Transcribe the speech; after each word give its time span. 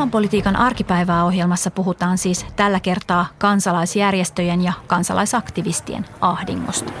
Maailmanpolitiikan 0.00 0.56
arkipäivää 0.56 1.24
ohjelmassa 1.24 1.70
puhutaan 1.70 2.18
siis 2.18 2.46
tällä 2.56 2.80
kertaa 2.80 3.26
kansalaisjärjestöjen 3.38 4.62
ja 4.62 4.72
kansalaisaktivistien 4.86 6.06
ahdingosta. 6.20 6.92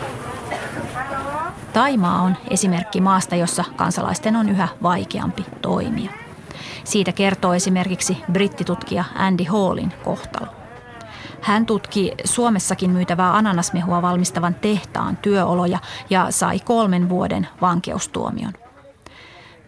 Taimaa 1.72 2.22
on 2.22 2.36
esimerkki 2.50 3.00
maasta, 3.00 3.36
jossa 3.36 3.64
kansalaisten 3.76 4.36
on 4.36 4.48
yhä 4.48 4.68
vaikeampi 4.82 5.44
toimia. 5.62 6.10
Siitä 6.84 7.12
kertoo 7.12 7.54
esimerkiksi 7.54 8.18
brittitutkija 8.32 9.04
Andy 9.14 9.44
Hallin 9.44 9.92
kohtalo. 10.04 10.46
Hän 11.40 11.66
tutki 11.66 12.12
Suomessakin 12.24 12.90
myytävää 12.90 13.36
ananasmehua 13.36 14.02
valmistavan 14.02 14.54
tehtaan 14.54 15.16
työoloja 15.16 15.78
ja 16.10 16.26
sai 16.30 16.60
kolmen 16.60 17.08
vuoden 17.08 17.48
vankeustuomion. 17.60 18.52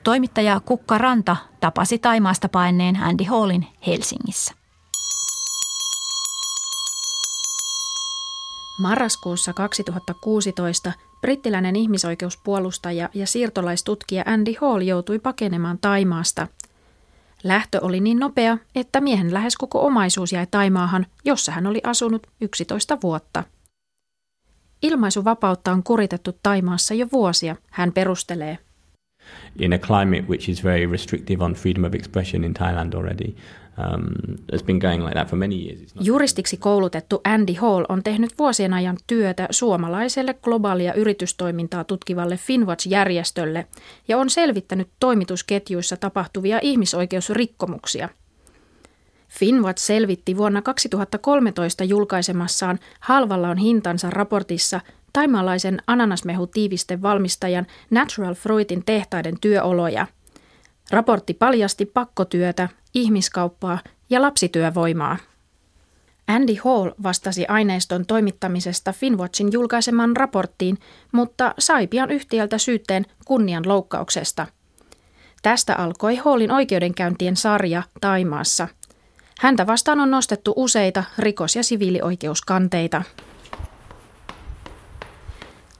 Toimittaja 0.04 0.60
Kukka 0.60 0.98
Ranta 0.98 1.36
tapasi 1.60 1.98
Taimaasta 1.98 2.48
paineen 2.48 2.96
Andy 2.96 3.24
Hallin 3.24 3.66
Helsingissä. 3.86 4.54
Marraskuussa 8.80 9.52
2016 9.52 10.92
brittiläinen 11.20 11.76
ihmisoikeuspuolustaja 11.76 13.08
ja 13.14 13.26
siirtolaistutkija 13.26 14.24
Andy 14.26 14.54
Hall 14.60 14.80
joutui 14.80 15.18
pakenemaan 15.18 15.78
Taimaasta. 15.78 16.46
Lähtö 17.44 17.80
oli 17.82 18.00
niin 18.00 18.18
nopea, 18.18 18.58
että 18.74 19.00
miehen 19.00 19.34
lähes 19.34 19.56
koko 19.56 19.86
omaisuus 19.86 20.32
jäi 20.32 20.46
Taimaahan, 20.50 21.06
jossa 21.24 21.52
hän 21.52 21.66
oli 21.66 21.80
asunut 21.84 22.26
11 22.40 22.98
vuotta. 23.02 23.44
Ilmaisuvapautta 24.82 25.72
on 25.72 25.82
kuritettu 25.82 26.38
Taimaassa 26.42 26.94
jo 26.94 27.06
vuosia, 27.12 27.56
hän 27.70 27.92
perustelee– 27.92 28.58
in 29.58 29.72
a 29.72 29.78
climate 29.78 30.24
which 30.28 30.48
is 30.48 30.64
very 30.64 30.86
restrictive 30.86 31.44
on 31.44 31.52
freedom 31.52 31.84
of 31.84 31.94
expression 31.94 32.44
in 32.44 32.54
Thailand 32.54 32.94
already. 32.94 33.34
Um. 33.78 34.36
Juristiksi 36.00 36.56
koulutettu 36.56 37.20
Andy 37.24 37.54
Hall 37.54 37.84
on 37.88 38.02
tehnyt 38.02 38.38
vuosien 38.38 38.74
ajan 38.74 38.96
työtä 39.06 39.46
suomalaiselle 39.50 40.34
globaalia 40.34 40.94
yritystoimintaa 40.94 41.84
tutkivalle 41.84 42.36
Finwatch-järjestölle 42.36 43.66
ja 44.08 44.18
on 44.18 44.30
selvittänyt 44.30 44.88
toimitusketjuissa 45.00 45.96
tapahtuvia 45.96 46.58
ihmisoikeusrikkomuksia. 46.62 48.08
Finwatch 49.28 49.82
selvitti 49.82 50.36
vuonna 50.36 50.62
2013 50.62 51.84
julkaisemassaan 51.84 52.78
Halvalla 53.00 53.48
on 53.48 53.58
hintansa 53.58 54.10
raportissa 54.10 54.80
taimalaisen 55.12 55.82
ananasmehutiivisten 55.86 57.02
valmistajan 57.02 57.66
Natural 57.90 58.34
Fruitin 58.34 58.84
tehtaiden 58.84 59.40
työoloja. 59.40 60.06
Raportti 60.90 61.34
paljasti 61.34 61.86
pakkotyötä, 61.86 62.68
ihmiskauppaa 62.94 63.78
ja 64.10 64.22
lapsityövoimaa. 64.22 65.16
Andy 66.28 66.54
Hall 66.64 66.90
vastasi 67.02 67.46
aineiston 67.46 68.06
toimittamisesta 68.06 68.92
Finwatchin 68.92 69.52
julkaisemaan 69.52 70.16
raporttiin, 70.16 70.78
mutta 71.12 71.54
sai 71.58 71.86
pian 71.86 72.10
yhtiöltä 72.10 72.58
syytteen 72.58 73.06
kunnianloukkauksesta. 73.24 74.46
Tästä 75.42 75.74
alkoi 75.74 76.16
Hallin 76.16 76.50
oikeudenkäyntien 76.50 77.36
sarja 77.36 77.82
Taimaassa. 78.00 78.68
Häntä 79.40 79.66
vastaan 79.66 80.00
on 80.00 80.10
nostettu 80.10 80.52
useita 80.56 81.04
rikos- 81.18 81.56
ja 81.56 81.62
siviilioikeuskanteita. 81.62 83.02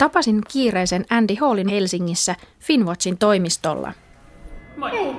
Tapasin 0.03 0.41
kiireisen 0.53 1.05
Andy 1.11 1.35
Hallin 1.41 1.69
Helsingissä 1.69 2.35
Finwatchin 2.61 3.19
toimistolla. 3.19 3.93
Moi. 4.77 4.91
Hei. 4.91 5.13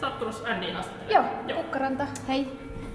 Sä 0.00 0.06
oot 0.06 0.18
tulossa 0.18 0.48
Andyin 0.48 0.76
Joo, 1.10 1.24
Joo. 1.48 1.62
Kukkaranta. 1.62 2.06
Hei. 2.28 2.46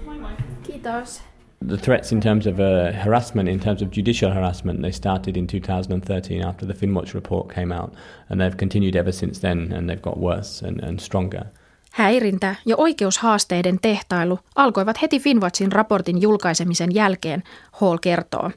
Moi 0.04 0.18
moi. 0.18 0.30
Kiitos. 0.62 1.22
The 1.68 1.76
threats 1.76 2.12
in 2.12 2.20
terms 2.20 2.46
of 2.46 2.54
uh, 2.54 3.04
harassment, 3.04 3.48
in 3.48 3.60
terms 3.60 3.82
of 3.82 3.88
judicial 3.96 4.32
harassment, 4.32 4.80
they 4.80 4.92
started 4.92 5.36
in 5.36 5.46
2013 5.46 6.48
after 6.48 6.66
the 6.68 6.74
Finwatch 6.74 7.14
report 7.14 7.54
came 7.54 7.74
out, 7.74 7.94
and 8.30 8.40
they've 8.40 8.56
continued 8.56 8.94
ever 8.94 9.12
since 9.12 9.40
then, 9.40 9.72
and 9.72 9.88
they've 9.88 10.02
got 10.02 10.18
worse 10.18 10.68
and, 10.68 10.84
and 10.84 10.98
stronger. 11.00 11.44
Häirintä 11.92 12.54
ja 12.66 12.76
oikeushaasteiden 12.76 13.78
tehtailu 13.82 14.38
alkoivat 14.54 15.02
heti 15.02 15.20
Finwatchin 15.20 15.72
raportin 15.72 16.22
julkaisemisen 16.22 16.94
jälkeen, 16.94 17.42
Hall 17.80 17.98
kertoo. 17.98 18.50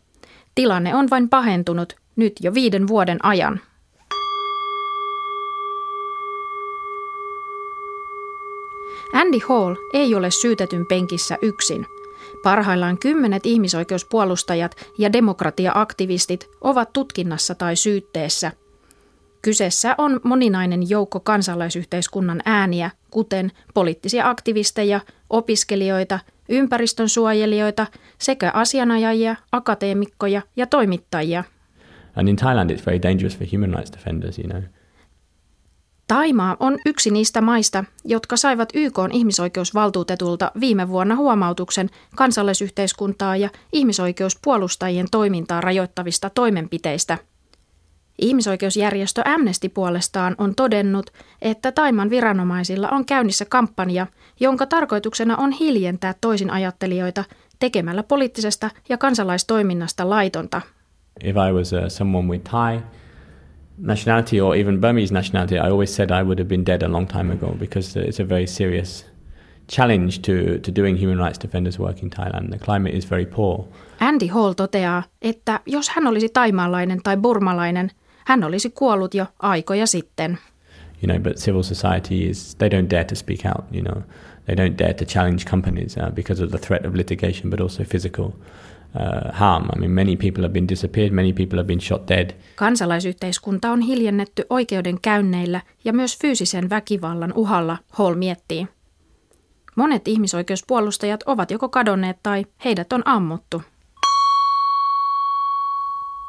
Tilanne 0.55 0.95
on 0.95 1.09
vain 1.09 1.29
pahentunut 1.29 2.04
nyt 2.15 2.33
jo 2.41 2.53
viiden 2.53 2.87
vuoden 2.87 3.25
ajan. 3.25 3.59
Andy 9.13 9.39
Hall 9.49 9.75
ei 9.93 10.15
ole 10.15 10.31
syytetyn 10.31 10.85
penkissä 10.85 11.37
yksin. 11.41 11.87
Parhaillaan 12.43 12.97
kymmenet 12.97 13.45
ihmisoikeuspuolustajat 13.45 14.75
ja 14.97 15.13
demokratiaaktivistit 15.13 16.49
ovat 16.61 16.93
tutkinnassa 16.93 17.55
tai 17.55 17.75
syytteessä. 17.75 18.51
Kyseessä 19.41 19.95
on 19.97 20.19
moninainen 20.23 20.89
joukko 20.89 21.19
kansalaisyhteiskunnan 21.19 22.41
ääniä, 22.45 22.91
kuten 23.11 23.51
poliittisia 23.73 24.29
aktivisteja, 24.29 24.99
opiskelijoita, 25.29 26.19
ympäristönsuojelijoita 26.49 27.87
sekä 28.17 28.51
asianajajia, 28.53 29.35
akateemikkoja 29.51 30.41
ja 30.55 30.67
toimittajia– 30.67 31.43
And 32.15 32.27
in 32.27 32.35
Thailand 32.35 32.71
it's 32.71 32.85
very 32.85 33.01
dangerous 33.01 33.37
for 33.37 33.47
human 33.53 33.73
rights 33.73 33.91
defenders, 33.91 34.39
you 34.39 34.47
know. 34.47 34.61
Taimaa 36.07 36.57
on 36.59 36.77
yksi 36.85 37.11
niistä 37.11 37.41
maista, 37.41 37.83
jotka 38.03 38.37
saivat 38.37 38.69
YK 38.73 38.95
ihmisoikeusvaltuutetulta 39.11 40.51
viime 40.59 40.87
vuonna 40.89 41.15
huomautuksen 41.15 41.89
kansalaisyhteiskuntaa 42.15 43.37
ja 43.37 43.49
ihmisoikeuspuolustajien 43.73 45.07
toimintaa 45.11 45.61
rajoittavista 45.61 46.29
toimenpiteistä. 46.29 47.17
Ihmisoikeusjärjestö 48.21 49.21
Amnesty 49.25 49.69
puolestaan 49.69 50.35
on 50.37 50.55
todennut, 50.55 51.09
että 51.41 51.71
Taiman 51.71 52.09
viranomaisilla 52.09 52.89
on 52.89 53.05
käynnissä 53.05 53.45
kampanja, 53.45 54.07
jonka 54.39 54.65
tarkoituksena 54.65 55.37
on 55.37 55.51
hiljentää 55.51 56.15
toisin 56.21 56.49
ajattelijoita 56.49 57.23
tekemällä 57.59 58.03
poliittisesta 58.03 58.69
ja 58.89 58.97
kansalaistoiminnasta 58.97 60.09
laitonta– 60.09 60.61
if 61.21 61.37
I 61.37 61.51
was 61.51 61.73
uh, 61.73 61.89
someone 61.89 62.27
with 62.27 62.43
Thai 62.43 62.83
nationality 63.77 64.39
or 64.39 64.55
even 64.55 64.79
Burmese 64.79 65.11
nationality, 65.11 65.57
I 65.57 65.69
always 65.69 65.93
said 65.93 66.11
I 66.11 66.23
would 66.23 66.39
have 66.39 66.47
been 66.47 66.63
dead 66.63 66.83
a 66.83 66.87
long 66.87 67.07
time 67.07 67.31
ago 67.31 67.55
because 67.59 67.95
it's 67.95 68.19
a 68.19 68.23
very 68.23 68.47
serious 68.47 69.05
challenge 69.67 70.21
to, 70.21 70.59
to 70.59 70.71
doing 70.71 70.95
human 70.95 71.17
rights 71.17 71.37
defenders 71.37 71.79
work 71.79 72.01
in 72.03 72.09
Thailand. 72.09 72.51
The 72.51 72.59
climate 72.59 72.93
is 72.93 73.05
very 73.05 73.25
poor. 73.25 73.65
Andy 73.99 74.27
Hall 74.27 74.53
toteaa, 74.53 75.03
että 75.21 75.59
jos 75.65 75.89
hän 75.89 76.07
olisi 76.07 76.29
taimaalainen 76.29 76.99
tai 77.03 77.17
burmalainen, 77.17 77.91
hän 78.25 78.43
olisi 78.43 78.69
kuollut 78.69 79.13
jo 79.13 79.25
aikoja 79.39 79.87
sitten. 79.87 80.37
You 81.01 81.13
know, 81.13 81.19
but 81.19 81.37
civil 81.37 81.63
society 81.63 82.29
is, 82.29 82.55
they 82.55 82.69
don't 82.69 82.89
dare 82.89 83.03
to 83.03 83.15
speak 83.15 83.39
out, 83.45 83.65
you 83.71 83.83
know. 83.83 84.01
They 84.45 84.55
don't 84.55 84.77
dare 84.77 84.93
to 84.93 85.05
challenge 85.05 85.45
companies 85.45 85.97
uh, 85.97 86.11
because 86.11 86.43
of 86.43 86.51
the 86.51 86.57
threat 86.57 86.85
of 86.85 86.95
litigation, 86.95 87.49
but 87.49 87.59
also 87.59 87.83
physical 87.83 88.31
uh, 88.95 89.33
harm. 89.33 89.65
I 89.75 89.79
mean, 89.79 89.91
many 89.91 90.15
people 90.15 90.43
have 90.43 90.53
been 90.53 90.67
disappeared, 90.67 91.11
many 91.11 91.33
people 91.33 91.59
have 91.59 91.67
been 91.67 91.81
shot 91.81 92.07
dead. 92.07 92.29
Kansalaisyhteiskunta 92.55 93.71
on 93.71 93.81
hiljennetty 93.81 94.45
oikeudenkäynneillä 94.49 95.61
ja 95.83 95.93
myös 95.93 96.19
fyysisen 96.19 96.69
väkivallan 96.69 97.33
uhalla, 97.35 97.77
Hall 97.89 98.15
miettii. 98.15 98.67
Monet 99.75 100.07
ihmisoikeuspuolustajat 100.07 101.23
ovat 101.25 101.51
joko 101.51 101.69
kadonneet 101.69 102.17
tai 102.23 102.45
heidät 102.65 102.93
on 102.93 103.01
ammuttu. 103.05 103.61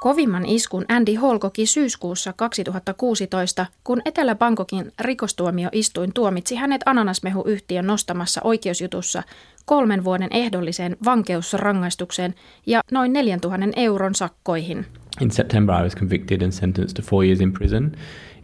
Kovimman 0.07 0.47
iskun 0.47 0.85
Andy 0.89 1.15
Hall 1.15 1.39
koki 1.39 1.67
syyskuussa 1.67 2.33
2016, 2.33 3.67
kun 3.85 4.03
Etelä-Bangkokin 4.05 4.93
rikostuomioistuin 5.01 6.13
tuomitsi 6.13 6.57
hänet 6.57 6.81
ananasmehuyhtiön 6.87 7.87
nostamassa 7.87 8.41
oikeusjutussa 8.45 9.23
kolmen 9.65 10.05
vuoden 10.05 10.29
ehdolliseen 10.31 10.97
vankeusrangaistukseen 11.05 12.35
ja 12.67 12.81
noin 12.93 13.13
4000 13.13 13.73
euron 13.77 14.15
sakkoihin. 14.15 14.87
In 15.21 15.31
September 15.31 15.81
I 15.81 15.83
was 15.83 15.97
convicted 15.97 16.43
and 16.43 16.53
sentenced 16.53 16.95
to 16.95 17.03
four 17.03 17.25
years 17.25 17.41
in 17.41 17.53
prison. 17.53 17.93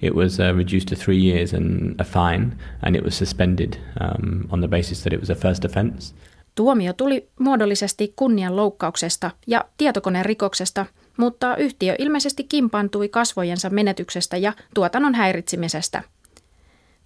It 0.03 0.15
was 0.15 0.39
uh, 0.41 0.57
reduced 0.57 0.89
to 0.89 0.95
three 1.05 1.31
years 1.31 1.55
and 1.55 2.01
a 2.01 2.05
fine, 2.05 2.57
and 2.83 2.97
it 2.97 3.05
was 3.05 3.19
suspended 3.19 3.73
um, 4.01 4.41
on 4.51 4.61
the 4.61 4.69
basis 4.69 5.03
that 5.03 5.13
it 5.13 5.21
was 5.21 5.31
a 5.31 5.35
first 5.35 5.65
offence. 5.65 6.15
Tuomio 6.55 6.93
tuli 6.93 7.29
muodollisesti 7.39 8.13
kunnianloukkauksesta 8.17 9.31
ja 9.47 9.65
tietokonerikoksesta, 9.79 10.87
mutta 11.17 11.57
yhtiö 11.57 11.95
ilmeisesti 11.99 12.45
kimpantui 12.45 13.09
kasvojensa 13.09 13.71
menetyksestä 13.71 14.37
ja 14.37 14.53
tuotannon 14.75 15.15
häiritsemisestä– 15.15 16.03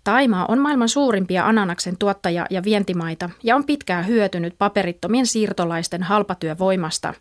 Taimaa 0.06 0.46
on 0.48 0.58
maailman 0.58 0.88
suurimpia 0.88 1.46
ananaksen 1.46 1.96
tuottaja- 1.96 2.46
ja 2.50 2.62
vientimaita 2.62 3.30
ja 3.42 3.56
on 3.56 3.64
pitkään 3.64 4.06
hyötynyt 4.06 4.54
paperittomien 4.58 5.26
siirtolaisten 5.26 6.02
halpatyövoimasta. 6.02 7.14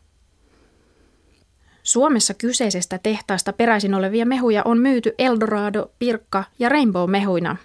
Suomessa 1.84 2.34
kyseisestä 2.34 3.00
tehtaasta 3.04 3.54
peräisin 3.54 3.94
olevia 3.94 4.26
mehuja 4.26 4.62
on 4.66 4.78
myyty 4.78 5.16
Eldorado, 5.18 5.92
Pirkka 6.00 6.44
ja 6.60 6.70
Rainbow-mehuina. 6.70 7.56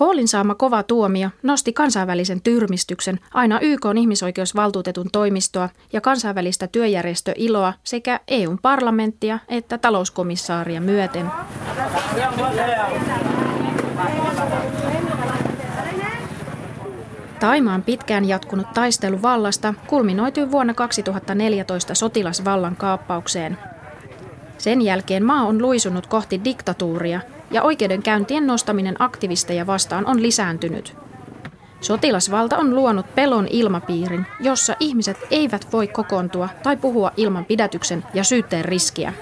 Hallin 0.00 0.28
saama 0.28 0.54
kova 0.54 0.82
tuomio 0.82 1.30
nosti 1.42 1.72
kansainvälisen 1.72 2.40
tyrmistyksen 2.40 3.20
aina 3.34 3.60
YK 3.60 3.82
ihmisoikeusvaltuutetun 4.00 5.08
toimistoa 5.12 5.68
ja 5.92 6.00
kansainvälistä 6.00 6.66
työjärjestö 6.66 7.32
ILOa 7.36 7.72
sekä 7.84 8.20
EUn 8.28 8.58
parlamenttia 8.62 9.38
että 9.48 9.78
talouskomissaaria 9.78 10.80
myöten. 10.80 11.30
Taimaan 17.40 17.82
pitkään 17.82 18.28
jatkunut 18.28 18.72
taistelu 18.74 19.22
vallasta 19.22 19.74
kulminoitui 19.86 20.50
vuonna 20.50 20.74
2014 20.74 21.94
sotilasvallan 21.94 22.76
kaappaukseen. 22.76 23.58
Sen 24.58 24.82
jälkeen 24.82 25.24
maa 25.24 25.42
on 25.42 25.62
luisunut 25.62 26.06
kohti 26.06 26.40
diktatuuria 26.44 27.20
ja 27.50 27.62
oikeudenkäyntien 27.62 28.46
nostaminen 28.46 28.96
aktivisteja 28.98 29.66
vastaan 29.66 30.06
on 30.06 30.22
lisääntynyt. 30.22 30.96
Sotilasvalta 31.80 32.56
on 32.56 32.74
luonut 32.74 33.14
pelon 33.14 33.48
ilmapiirin, 33.50 34.26
jossa 34.40 34.76
ihmiset 34.80 35.16
eivät 35.30 35.72
voi 35.72 35.88
kokoontua 35.88 36.48
tai 36.62 36.76
puhua 36.76 37.12
ilman 37.16 37.44
pidätyksen 37.44 38.04
ja 38.14 38.24
syytteen 38.24 38.64
riskiä. 38.64 39.12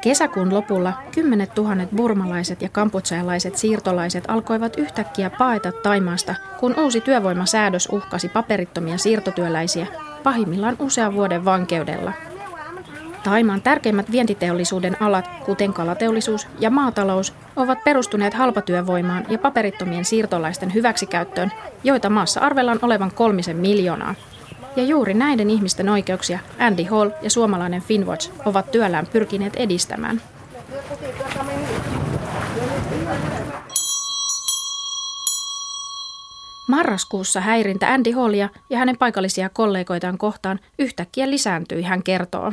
Kesäkuun 0.00 0.54
lopulla 0.54 0.92
kymmenet 1.14 1.54
tuhannet 1.54 1.90
burmalaiset 1.90 2.62
ja 2.62 2.68
kamputsajalaiset 2.68 3.56
siirtolaiset 3.56 4.24
alkoivat 4.28 4.78
yhtäkkiä 4.78 5.30
paeta 5.30 5.72
Taimaasta, 5.72 6.34
kun 6.60 6.74
uusi 6.80 7.00
työvoimasäädös 7.00 7.88
uhkasi 7.92 8.28
paperittomia 8.28 8.98
siirtotyöläisiä, 8.98 9.86
pahimmillaan 10.22 10.76
usean 10.78 11.14
vuoden 11.14 11.44
vankeudella. 11.44 12.12
Taimaan 13.24 13.62
tärkeimmät 13.62 14.10
vientiteollisuuden 14.10 14.96
alat, 15.02 15.30
kuten 15.44 15.72
kalateollisuus 15.72 16.46
ja 16.58 16.70
maatalous, 16.70 17.34
ovat 17.56 17.84
perustuneet 17.84 18.34
halpatyövoimaan 18.34 19.26
ja 19.28 19.38
paperittomien 19.38 20.04
siirtolaisten 20.04 20.74
hyväksikäyttöön, 20.74 21.52
joita 21.84 22.10
maassa 22.10 22.40
arvellaan 22.40 22.78
olevan 22.82 23.12
kolmisen 23.14 23.56
miljoonaa. 23.56 24.14
Ja 24.76 24.82
juuri 24.82 25.14
näiden 25.14 25.50
ihmisten 25.50 25.88
oikeuksia 25.88 26.38
Andy 26.58 26.84
Hall 26.84 27.10
ja 27.22 27.30
suomalainen 27.30 27.82
Finwatch 27.82 28.30
ovat 28.44 28.70
työllään 28.70 29.06
pyrkineet 29.06 29.56
edistämään. 29.56 30.20
Marraskuussa 36.68 37.40
häirintä 37.40 37.92
Andy 37.92 38.12
Hallia 38.12 38.48
ja 38.70 38.78
hänen 38.78 38.98
paikallisia 38.98 39.48
kollegoitaan 39.48 40.18
kohtaan 40.18 40.60
yhtäkkiä 40.78 41.30
lisääntyi, 41.30 41.82
hän 41.82 42.02
kertoo. 42.02 42.52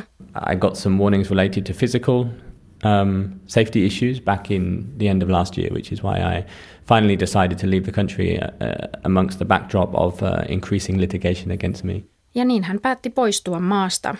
I 0.52 0.56
got 0.56 0.76
some 0.76 1.02
warnings 1.02 1.30
related 1.30 1.62
to 1.62 1.72
physical 1.78 2.20
um, 2.20 3.28
safety 3.46 3.86
issues 3.86 4.20
back 4.20 4.50
in 4.50 4.84
the 4.98 5.08
end 5.08 5.22
of 5.22 5.28
last 5.28 5.58
year, 5.58 5.72
which 5.72 5.92
is 5.92 6.04
why 6.04 6.38
I 6.38 6.44
finally 6.88 7.18
decided 7.18 7.58
to 7.58 7.70
leave 7.70 7.84
the 7.84 7.92
country 7.92 8.34
uh, 8.34 8.38
uh 8.38 9.00
amongst 9.04 9.38
the 9.38 9.44
backdrop 9.44 9.94
of 9.94 10.22
uh, 10.22 10.28
increasing 10.48 11.00
litigation 11.00 11.52
against 11.52 11.84
me. 11.84 12.02
Ja 12.34 12.44
niin 12.44 12.64
hän 12.64 12.80
päätti 12.80 13.10
poistua 13.10 13.60
maasta. 13.60 14.14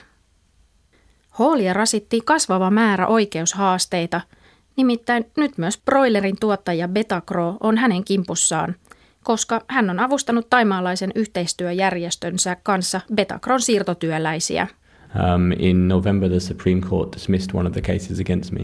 Hallia 1.31 1.73
rasitti 1.73 2.21
kasvava 2.25 2.71
määrä 2.71 3.07
oikeushaasteita, 3.07 4.21
nimittäin 4.77 5.25
nyt 5.37 5.59
myös 5.59 5.79
broilerin 5.85 6.37
tuottaja 6.41 6.89
Betacro 6.89 7.57
on 7.61 7.79
hänen 7.79 8.05
kimpussaan– 8.05 8.75
koska 9.25 9.61
hän 9.69 9.91
on 9.91 9.99
avustanut 9.99 10.51
taimaalaisen 10.51 11.11
yhteistyöjärjestönsä 11.15 12.57
kanssa 12.63 13.01
Betacron 13.15 13.61
siirtotyöläisiä. 13.61 14.67
Um, 15.15 15.53
in 15.59 15.89
November, 15.89 16.31
the 16.31 16.41
Supreme 16.41 16.81
Court 16.81 17.13
dismissed 17.13 17.51
one 17.55 17.69
of 17.69 17.73
the 17.73 17.81
cases 17.81 18.21
against 18.21 18.53
me. 18.53 18.61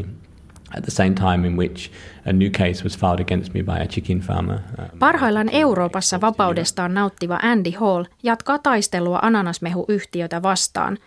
At 0.76 0.82
the 0.82 0.90
same 0.90 1.10
time 1.10 1.46
in 1.46 1.56
which 1.56 1.92
a 2.28 2.32
new 2.32 2.50
case 2.50 2.84
was 2.84 2.98
filed 2.98 3.20
against 3.20 3.54
me 3.54 3.62
by 3.62 3.82
a 3.82 3.86
chicken 3.86 4.20
farmer. 4.20 4.58
Um, 4.78 4.98
Parhaillaan 4.98 5.48
Euroopassa 5.48 6.20
vapaudestaan 6.20 6.94
nauttiva 6.94 7.38
Andy 7.42 7.70
Hall 7.70 8.04
jatkaa 8.22 8.58
taistelua 8.58 9.18
ananasmehuyhtiötä 9.22 10.42
vastaan– 10.42 10.98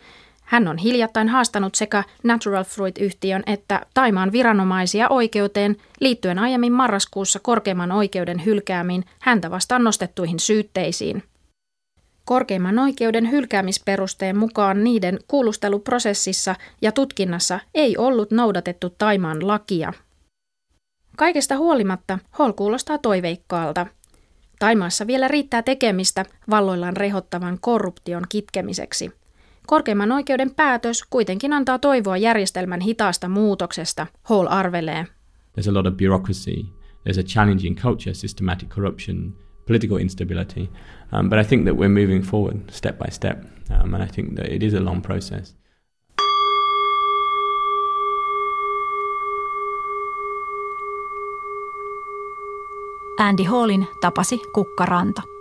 hän 0.50 0.68
on 0.68 0.78
hiljattain 0.78 1.30
haastanut 1.30 1.75
sekä 1.75 2.04
Natural 2.24 2.63
Fruit-yhtiön 2.63 3.44
että 3.46 3.86
Taimaan 3.94 4.31
viranomaisia 4.31 5.10
oikeuteen 5.10 5.75
liittyen 6.00 6.40
aiemmin 6.40 6.74
marraskuussa 6.74 7.40
korkeimman 7.40 7.92
oikeuden 7.92 8.46
hylkäämiin 8.46 9.06
häntä 9.19 9.51
vastaan 9.51 9.84
nostettuihin 9.84 10.40
syytteisiin. 10.40 11.24
Korkeimman 12.25 12.80
oikeuden 12.80 13.31
hylkäämisperusteen 13.31 14.38
mukaan 14.38 14.84
niiden 14.84 15.19
kuulusteluprosessissa 15.28 16.56
ja 16.81 16.92
tutkinnassa 16.92 17.60
ei 17.75 17.98
ollut 17.98 18.31
noudatettu 18.31 18.90
Taimaan 18.98 19.48
lakia. 19.48 19.94
Kaikesta 21.18 21.57
huolimatta 21.57 22.19
Hall 22.31 22.51
kuulostaa 22.51 22.98
toiveikkaalta. 22.98 23.88
Taimaassa 24.60 25.07
vielä 25.07 25.28
riittää 25.28 25.62
tekemistä 25.62 26.25
valloillaan 26.50 26.98
rehottavan 26.98 27.57
korruption 27.62 28.24
kitkemiseksi– 28.30 29.12
Korkeimman 29.69 30.12
oikeuden 30.12 30.56
päätös 30.56 31.04
kuitenkin 31.10 31.54
antaa 31.54 31.80
toivoa 31.80 32.18
järjestelmän 32.18 32.81
hitaasta 32.81 33.30
muutoksesta, 33.30 34.07
Hall 34.24 34.48
arvelee. 34.48 35.06
There's 35.57 35.69
a 35.69 35.74
lot 35.74 35.88
of 35.88 35.94
bureaucracy. 35.94 36.66
There's 37.06 37.19
a 37.19 37.24
challenging 37.24 37.77
culture, 37.77 38.13
systematic 38.13 38.69
corruption, 38.69 39.33
political 39.68 39.98
instability. 39.98 40.62
Um, 40.62 41.30
but 41.30 41.39
I 41.39 41.44
think 41.44 41.66
that 41.66 41.75
we're 41.75 42.06
moving 42.06 42.24
forward 42.24 42.57
step 42.71 42.98
by 42.98 43.12
step. 43.12 43.38
Um, 43.69 43.94
and 43.94 44.04
I 44.04 44.07
think 44.16 44.36
that 44.36 44.45
it 44.45 44.63
is 44.63 44.74
a 44.74 44.83
long 44.83 45.01
process. 45.01 45.56
Andy 53.19 53.44
Hallin 53.44 53.88
tapasi 54.01 54.42
Kukkaranta. 54.54 55.38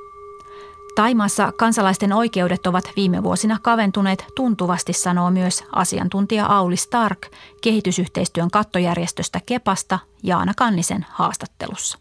Taimaassa 0.94 1.52
kansalaisten 1.52 2.12
oikeudet 2.12 2.66
ovat 2.66 2.84
viime 2.96 3.22
vuosina 3.22 3.58
kaventuneet 3.62 4.24
tuntuvasti, 4.34 4.92
sanoo 4.92 5.30
myös 5.30 5.64
asiantuntija 5.72 6.46
Auli 6.46 6.76
Stark 6.76 7.18
kehitysyhteistyön 7.60 8.50
kattojärjestöstä 8.50 9.40
Kepasta 9.46 9.98
Jaana 10.22 10.52
Kannisen 10.56 11.06
haastattelussa. 11.10 11.98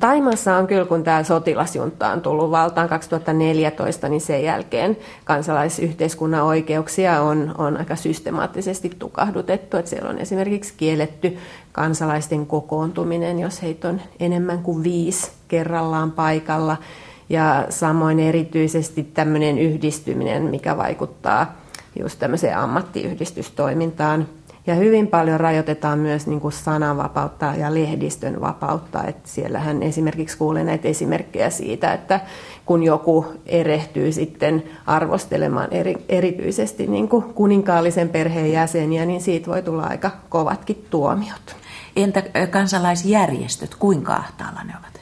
Taimassa 0.00 0.56
on 0.56 0.66
kyllä, 0.66 0.84
kun 0.84 1.04
tämä 1.04 1.22
sotilasjunta 1.22 2.08
on 2.08 2.20
tullut 2.20 2.50
valtaan 2.50 2.88
2014, 2.88 4.08
niin 4.08 4.20
sen 4.20 4.44
jälkeen 4.44 4.96
kansalaisyhteiskunnan 5.24 6.42
oikeuksia 6.42 7.20
on, 7.22 7.54
on 7.58 7.76
aika 7.76 7.96
systemaattisesti 7.96 8.90
tukahdutettu. 8.98 9.76
Että 9.76 9.90
siellä 9.90 10.10
on 10.10 10.18
esimerkiksi 10.18 10.74
kielletty 10.76 11.38
kansalaisten 11.72 12.46
kokoontuminen, 12.46 13.38
jos 13.38 13.62
heitä 13.62 13.88
on 13.88 14.00
enemmän 14.20 14.62
kuin 14.62 14.82
viisi 14.82 15.30
kerrallaan 15.48 16.12
paikalla– 16.12 16.76
ja 17.28 17.66
samoin 17.68 18.20
erityisesti 18.20 19.02
tämmöinen 19.02 19.58
yhdistyminen, 19.58 20.42
mikä 20.42 20.76
vaikuttaa 20.76 21.56
just 21.98 22.18
tämmöiseen 22.18 22.58
ammattiyhdistystoimintaan. 22.58 24.28
Ja 24.66 24.74
hyvin 24.74 25.06
paljon 25.06 25.40
rajoitetaan 25.40 25.98
myös 25.98 26.26
niin 26.26 26.40
kuin 26.40 26.52
sananvapautta 26.52 27.54
ja 27.58 27.74
lehdistön 27.74 28.40
vapautta. 28.40 29.04
että 29.04 29.28
siellähän 29.28 29.82
esimerkiksi 29.82 30.38
kuulee 30.38 30.64
näitä 30.64 30.88
esimerkkejä 30.88 31.50
siitä, 31.50 31.92
että 31.92 32.20
kun 32.66 32.82
joku 32.82 33.26
erehtyy 33.46 34.12
sitten 34.12 34.62
arvostelemaan 34.86 35.68
eri, 35.70 35.94
erityisesti 36.08 36.86
niin 36.86 37.08
kuin 37.08 37.22
kuninkaallisen 37.22 38.08
perheen 38.08 38.52
jäseniä, 38.52 39.06
niin 39.06 39.20
siitä 39.20 39.50
voi 39.50 39.62
tulla 39.62 39.82
aika 39.82 40.10
kovatkin 40.28 40.86
tuomiot. 40.90 41.56
Entä 41.96 42.22
kansalaisjärjestöt, 42.50 43.74
kuinka 43.74 44.14
ahtaalla 44.14 44.60
ne 44.64 44.72
ovat? 44.80 44.95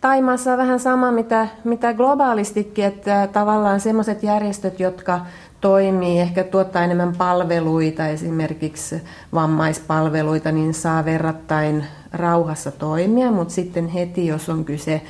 Taimaassa 0.00 0.52
on 0.52 0.58
vähän 0.58 0.80
sama, 0.80 1.12
mitä, 1.12 1.48
mitä 1.64 1.94
globaalistikin, 1.94 2.84
että 2.84 3.28
tavallaan 3.32 3.80
sellaiset 3.80 4.22
järjestöt, 4.22 4.80
jotka 4.80 5.20
toimii, 5.60 6.20
ehkä 6.20 6.44
tuottaa 6.44 6.84
enemmän 6.84 7.16
palveluita, 7.16 8.06
esimerkiksi 8.06 9.02
vammaispalveluita, 9.34 10.52
niin 10.52 10.74
saa 10.74 11.04
verrattain 11.04 11.84
rauhassa 12.12 12.70
toimia, 12.70 13.30
mutta 13.30 13.54
sitten 13.54 13.88
heti, 13.88 14.26
jos 14.26 14.48
on 14.48 14.64
kyse 14.64 15.02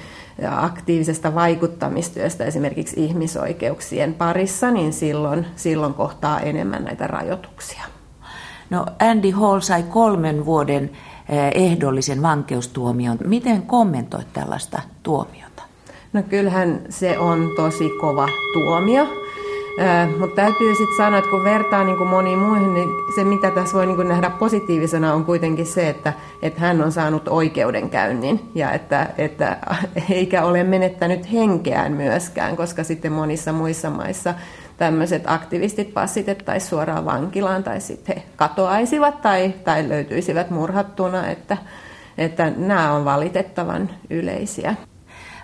aktiivisesta 0.51 1.35
vaikuttamistyöstä 1.35 2.45
esimerkiksi 2.45 3.05
ihmisoikeuksien 3.05 4.15
parissa, 4.15 4.71
niin 4.71 4.93
silloin, 4.93 5.47
silloin 5.57 5.95
kohtaa 5.95 6.41
enemmän 6.41 6.85
näitä 6.85 7.07
rajoituksia. 7.07 7.85
No 8.71 8.87
Andy 8.99 9.31
Hall 9.31 9.61
sai 9.61 9.83
kolmen 9.83 10.45
vuoden 10.45 10.91
ehdollisen 11.55 12.23
vankeustuomion. 12.23 13.19
Miten 13.25 13.63
kommentoit 13.63 14.33
tällaista 14.33 14.83
tuomiota? 15.03 15.63
No 16.13 16.23
kyllähän 16.23 16.81
se 16.89 17.19
on 17.19 17.51
tosi 17.57 17.91
kova 18.01 18.29
tuomio. 18.53 19.07
Äh, 19.81 20.19
mutta 20.19 20.37
täytyy 20.37 20.75
sitten 20.75 20.97
sanoa, 20.97 21.19
että 21.19 21.31
kun 21.31 21.45
vertaa 21.45 21.85
niin 21.85 21.97
kuin 21.97 22.11
moniin 22.11 22.39
muihin, 22.39 22.75
niin 22.75 22.89
se 23.15 23.25
mitä 23.25 23.51
tässä 23.51 23.77
voi 23.77 23.87
niin 23.87 23.97
kuin 23.97 24.09
nähdä 24.09 24.31
positiivisena 24.31 25.15
on 25.15 25.25
kuitenkin 25.25 25.67
se, 25.67 25.89
että, 25.89 26.13
että 26.43 26.61
hän 26.61 26.83
on 26.83 26.93
saanut 26.93 27.29
oikeudenkäynnin 27.29 28.51
ja 28.55 28.73
että, 28.73 29.11
että 29.19 29.57
eikä 30.11 30.45
ole 30.45 30.65
menettänyt 30.65 31.33
henkeään 31.33 31.93
myöskään, 31.93 32.57
koska 32.57 32.85
sitten 32.85 33.13
monissa 33.13 33.53
muissa 33.53 33.91
maissa 33.91 34.35
tämmöiset 34.81 35.23
aktivistit 35.27 35.95
passitettaisiin 35.95 36.71
suoraan 36.71 37.05
vankilaan 37.05 37.65
tai 37.65 37.81
sitten 37.81 38.17
he 38.17 38.23
katoaisivat 38.37 39.23
tai, 39.23 39.55
tai 39.65 39.89
löytyisivät 39.89 40.51
murhattuna, 40.51 41.29
että, 41.29 41.57
että 42.19 42.53
nämä 42.57 42.93
on 42.93 43.05
valitettavan 43.05 43.91
yleisiä. 44.11 44.75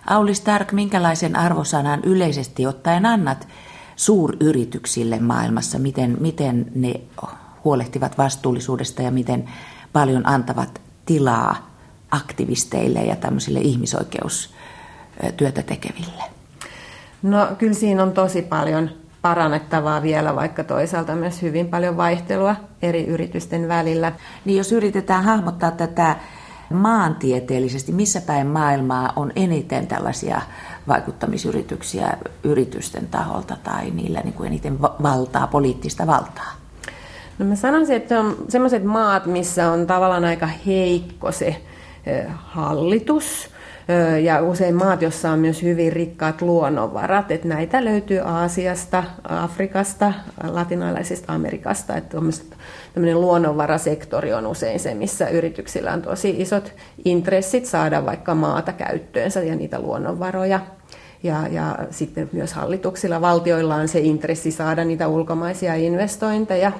Auli 0.07 0.35
Stark, 0.35 0.73
minkälaisen 0.73 1.37
arvosanan 1.37 2.01
yleisesti 2.05 2.67
ottaen 2.67 3.07
annat 3.07 3.49
suuryrityksille 3.97 5.19
maailmassa? 5.19 5.79
Miten, 5.79 6.17
miten 6.21 6.67
ne 6.75 7.01
huolehtivat 7.65 8.19
vastuullisuudesta 8.19 9.03
ja 9.03 9.11
miten 9.11 9.49
paljon 9.93 10.29
antavat 10.29 10.81
tilaa 11.07 11.71
aktivisteille 12.11 13.05
ja 13.05 13.17
tämmöisille 13.17 13.61
ihmisoikeustyötä 13.61 15.63
tekeville? 15.67 16.23
No 17.23 17.49
kyllä 17.59 17.75
siinä 17.75 18.03
on 18.03 18.13
tosi 18.13 18.43
paljon 18.43 18.91
parannettavaa 19.27 20.03
vielä, 20.03 20.37
vaikka 20.37 20.65
toisaalta 20.65 21.15
myös 21.15 21.43
hyvin 21.43 21.69
paljon 21.69 21.97
vaihtelua 21.97 22.57
eri 22.83 23.07
yritysten 23.07 23.69
välillä. 23.69 24.13
Niin 24.45 24.59
jos 24.59 24.73
yritetään 24.73 25.25
hahmottaa 25.25 25.71
tätä 25.71 26.17
maantieteellisesti, 26.73 27.93
missä 27.93 28.21
päin 28.21 28.47
maailmaa 28.47 29.13
on 29.17 29.33
eniten 29.37 29.87
tällaisia 29.87 30.41
vaikuttamisyrityksiä 30.89 32.17
yritysten 32.45 33.07
taholta 33.07 33.57
tai 33.65 33.91
niillä 33.91 34.21
niin 34.21 34.35
kuin 34.35 34.47
eniten 34.47 34.83
valtaa, 34.83 35.47
poliittista 35.47 36.07
valtaa? 36.07 36.53
No 37.39 37.47
mä 37.47 37.57
sanoisin, 37.57 37.97
että 37.97 38.21
on 38.21 38.37
sellaiset 38.49 38.85
maat, 38.85 39.27
missä 39.27 39.71
on 39.73 39.87
tavallaan 39.87 40.25
aika 40.25 40.49
heikko 40.67 41.33
se 41.33 41.63
hallitus, 42.37 43.51
ja 44.23 44.43
usein 44.43 44.75
maat, 44.75 45.03
joissa 45.03 45.31
on 45.31 45.39
myös 45.39 45.63
hyvin 45.63 45.93
rikkaat 45.93 46.43
luonnonvarat. 46.43 47.31
Että 47.31 47.49
näitä 47.49 47.85
löytyy 47.85 48.19
Aasiasta, 48.19 49.05
Afrikasta, 49.29 50.13
latinalaisesta 50.43 51.33
Amerikasta. 51.33 51.97
Että 51.97 52.19
luonnonvarasektori 53.15 54.33
on 54.33 54.47
usein 54.47 54.81
se, 54.81 54.95
missä 54.95 55.29
yrityksillä 55.29 55.93
on 55.93 56.03
tosi 56.03 56.35
isot 56.39 56.73
intressit 57.05 57.67
saada 57.67 58.07
vaikka 58.07 58.35
maata 58.35 58.73
käyttöönsä 58.73 59.43
ja 59.43 59.57
niitä 59.57 59.81
luonnonvaroja. 59.81 60.61
Ja, 61.23 61.49
ja 61.49 61.79
sitten 61.91 62.31
myös 62.33 62.53
hallituksilla, 62.53 63.21
valtioilla 63.21 63.75
on 63.75 63.89
se 63.89 64.01
intressi 64.01 64.51
saada 64.51 64.85
niitä 64.85 65.09
ulkomaisia 65.09 65.75
investointeja 65.75 66.73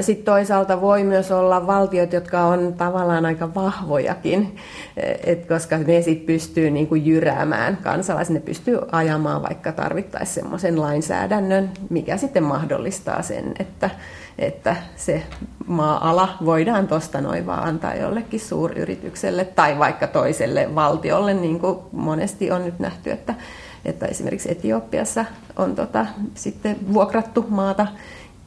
sitten 0.00 0.24
toisaalta 0.24 0.80
voi 0.80 1.04
myös 1.04 1.32
olla 1.32 1.66
valtiot, 1.66 2.12
jotka 2.12 2.44
on 2.44 2.74
tavallaan 2.78 3.26
aika 3.26 3.54
vahvojakin, 3.54 4.56
et 5.24 5.46
koska 5.46 5.78
ne 5.78 6.02
sitten 6.02 6.26
pystyy 6.26 6.70
niinku 6.70 6.94
jyräämään 6.94 7.76
kansalaiset, 7.76 8.34
ne 8.34 8.40
pystyy 8.40 8.78
ajamaan 8.92 9.42
vaikka 9.42 9.72
tarvittaisiin 9.72 10.34
semmoisen 10.34 10.80
lainsäädännön, 10.80 11.70
mikä 11.90 12.16
sitten 12.16 12.42
mahdollistaa 12.42 13.22
sen, 13.22 13.54
että, 13.58 13.90
että 14.38 14.76
se 14.96 15.22
maa-ala 15.66 16.28
voidaan 16.44 16.88
tuosta 16.88 17.20
noin 17.20 17.46
vaan 17.46 17.68
antaa 17.68 17.94
jollekin 17.94 18.40
suuryritykselle 18.40 19.44
tai 19.44 19.78
vaikka 19.78 20.06
toiselle 20.06 20.74
valtiolle, 20.74 21.34
niin 21.34 21.60
kuin 21.60 21.78
monesti 21.92 22.50
on 22.50 22.64
nyt 22.64 22.78
nähty, 22.78 23.10
että, 23.10 23.34
että 23.84 24.06
esimerkiksi 24.06 24.50
Etiopiassa 24.50 25.24
on 25.56 25.74
tota, 25.74 26.06
sitten 26.34 26.76
vuokrattu 26.92 27.46
maata 27.48 27.86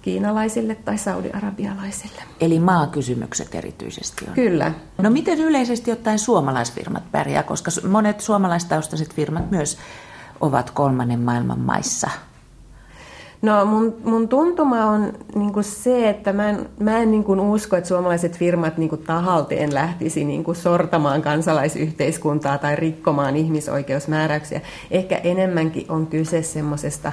kiinalaisille 0.02 0.76
tai 0.76 0.98
saudiarabialaisille. 0.98 2.22
Eli 2.42 2.60
maakysymykset 2.60 3.56
erityisesti 3.56 4.26
on. 4.28 4.34
Kyllä. 4.34 4.72
No 4.98 5.10
miten 5.10 5.40
yleisesti 5.40 5.92
ottaen 5.92 6.20
suomalaisfirmat 6.20 7.04
pärjää, 7.12 7.44
koska 7.44 7.72
monet 7.90 8.22
suomalaistaustaiset 8.22 9.14
firmat 9.14 9.52
myös 9.52 9.78
ovat 10.42 10.72
kolmannen 10.72 11.20
maailman 11.20 11.60
maissa? 11.60 12.10
No 13.42 13.66
mun, 13.66 13.96
mun 14.04 14.28
tuntuma 14.28 14.86
on 14.86 15.14
niin 15.36 15.64
se, 15.64 16.10
että 16.10 16.34
mä 16.34 16.50
en, 16.50 16.70
mä 16.80 16.98
en 16.98 17.12
niin 17.12 17.40
usko, 17.40 17.76
että 17.76 17.88
suomalaiset 17.88 18.38
firmat 18.38 18.78
niin 18.78 19.04
tahalteen 19.08 19.74
lähtisi 19.74 20.24
niin 20.24 20.44
sortamaan 20.54 21.22
kansalaisyhteiskuntaa 21.22 22.58
tai 22.58 22.76
rikkomaan 22.76 23.36
ihmisoikeusmääräyksiä. 23.36 24.62
Ehkä 24.92 25.18
enemmänkin 25.18 25.86
on 25.90 26.08
kyse 26.08 26.42
semmoisesta 26.42 27.12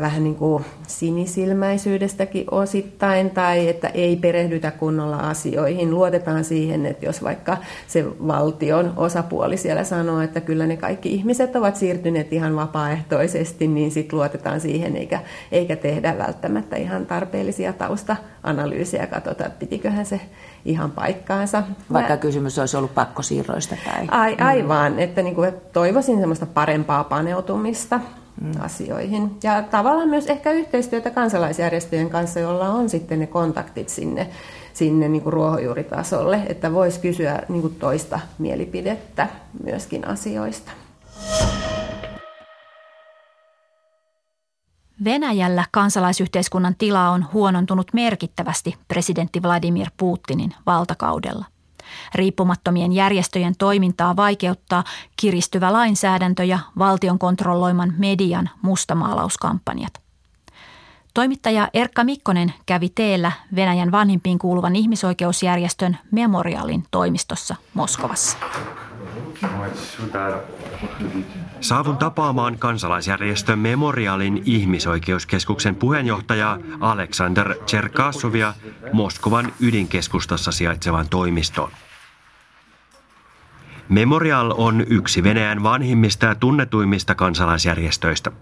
vähän 0.00 0.24
niin 0.24 0.34
kuin 0.34 0.64
sinisilmäisyydestäkin 0.86 2.44
osittain 2.50 3.30
tai 3.30 3.68
että 3.68 3.88
ei 3.88 4.16
perehdytä 4.16 4.70
kunnolla 4.70 5.16
asioihin. 5.16 5.90
Luotetaan 5.90 6.44
siihen, 6.44 6.86
että 6.86 7.06
jos 7.06 7.22
vaikka 7.22 7.56
se 7.88 8.04
valtion 8.26 8.92
osapuoli 8.96 9.56
siellä 9.56 9.84
sanoo, 9.84 10.20
että 10.20 10.40
kyllä 10.40 10.66
ne 10.66 10.76
kaikki 10.76 11.14
ihmiset 11.14 11.56
ovat 11.56 11.76
siirtyneet 11.76 12.32
ihan 12.32 12.56
vapaaehtoisesti, 12.56 13.68
niin 13.68 13.90
sitten 13.90 14.18
luotetaan 14.18 14.60
siihen 14.60 14.96
eikä, 14.96 15.20
eikä 15.52 15.76
tehdä 15.76 16.18
välttämättä 16.18 16.76
ihan 16.76 17.06
tarpeellisia 17.06 17.72
tausta-analyysejä, 17.72 19.06
katsotaan, 19.06 19.50
että 19.50 19.58
pitiköhän 19.58 20.06
se 20.06 20.20
ihan 20.64 20.90
paikkaansa. 20.90 21.62
Vaikka 21.92 22.16
kysymys 22.16 22.58
olisi 22.58 22.76
ollut 22.76 22.94
pakkosiirroista 22.94 23.76
tai... 23.84 24.06
Ai, 24.10 24.36
aivan, 24.40 24.98
että 24.98 25.22
niin 25.22 25.34
kuin 25.34 25.52
toivoisin 25.72 26.18
semmoista 26.18 26.46
parempaa 26.46 27.04
paneutumista 27.04 27.98
mm. 27.98 28.21
Asioihin. 28.60 29.36
Ja 29.42 29.62
tavallaan 29.62 30.08
myös 30.08 30.26
ehkä 30.26 30.50
yhteistyötä 30.50 31.10
kansalaisjärjestöjen 31.10 32.10
kanssa, 32.10 32.40
jolla 32.40 32.68
on 32.68 32.88
sitten 32.88 33.18
ne 33.18 33.26
kontaktit 33.26 33.88
sinne, 33.88 34.28
sinne 34.72 35.08
niin 35.08 35.22
kuin 35.22 35.32
ruohonjuuritasolle, 35.32 36.42
että 36.46 36.72
voisi 36.72 37.00
kysyä 37.00 37.42
niin 37.48 37.62
kuin 37.62 37.74
toista 37.74 38.20
mielipidettä 38.38 39.28
myöskin 39.64 40.08
asioista. 40.08 40.72
Venäjällä 45.04 45.64
kansalaisyhteiskunnan 45.70 46.74
tila 46.78 47.10
on 47.10 47.26
huonontunut 47.32 47.86
merkittävästi 47.92 48.76
presidentti 48.88 49.42
Vladimir 49.42 49.86
Putinin 49.96 50.54
valtakaudella. 50.66 51.51
Riippumattomien 52.14 52.92
järjestöjen 52.92 53.54
toimintaa 53.58 54.16
vaikeuttaa 54.16 54.84
kiristyvä 55.16 55.72
lainsäädäntö 55.72 56.44
ja 56.44 56.58
valtion 56.78 57.18
kontrolloiman 57.18 57.94
median 57.98 58.50
mustamaalauskampanjat. 58.62 60.02
Toimittaja 61.14 61.68
Erkka 61.74 62.04
Mikkonen 62.04 62.54
kävi 62.66 62.88
teellä 62.88 63.32
Venäjän 63.54 63.92
vanhimpiin 63.92 64.38
kuuluvan 64.38 64.76
ihmisoikeusjärjestön 64.76 65.98
Memorialin 66.10 66.84
toimistossa 66.90 67.56
Moskovassa. 67.74 68.38
Saavun 71.60 71.96
tapaamaan 71.96 72.58
kansalaisjärjestön 72.58 73.58
Memorialin 73.58 74.42
ihmisoikeuskeskuksen 74.44 75.74
puheenjohtaja 75.74 76.58
Aleksander 76.80 77.54
Cherkasovia 77.66 78.54
Moskovan 78.92 79.52
ydinkeskustassa 79.60 80.52
sijaitsevan 80.52 81.08
toimistoon. 81.08 81.70
Memorial 83.92 84.54
on 84.56 84.84
yksi 84.88 85.22
Venäjän 85.22 85.62
vanhimmista 85.62 86.26
ja 86.26 86.34
tunnetuimmista 86.34 87.14
kansalaisjärjestöistä. 87.14 88.32